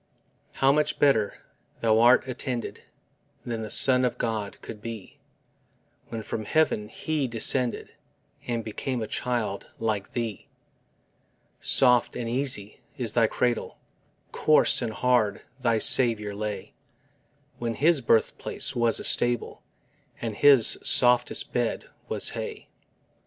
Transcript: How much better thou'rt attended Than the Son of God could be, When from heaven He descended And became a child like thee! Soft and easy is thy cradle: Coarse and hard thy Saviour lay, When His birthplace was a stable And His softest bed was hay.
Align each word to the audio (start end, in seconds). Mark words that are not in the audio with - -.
How 0.53 0.71
much 0.71 0.97
better 0.97 1.35
thou'rt 1.83 2.27
attended 2.27 2.81
Than 3.45 3.61
the 3.61 3.69
Son 3.69 4.03
of 4.03 4.17
God 4.17 4.59
could 4.63 4.81
be, 4.81 5.19
When 6.09 6.23
from 6.23 6.45
heaven 6.45 6.89
He 6.89 7.27
descended 7.27 7.93
And 8.47 8.63
became 8.63 9.03
a 9.03 9.07
child 9.07 9.67
like 9.77 10.13
thee! 10.13 10.47
Soft 11.59 12.15
and 12.15 12.27
easy 12.27 12.79
is 12.97 13.13
thy 13.13 13.27
cradle: 13.27 13.77
Coarse 14.31 14.81
and 14.81 14.91
hard 14.91 15.43
thy 15.59 15.77
Saviour 15.77 16.33
lay, 16.33 16.73
When 17.59 17.75
His 17.75 18.01
birthplace 18.01 18.75
was 18.75 18.99
a 18.99 19.03
stable 19.03 19.61
And 20.19 20.35
His 20.35 20.79
softest 20.83 21.53
bed 21.53 21.85
was 22.09 22.29
hay. 22.29 22.69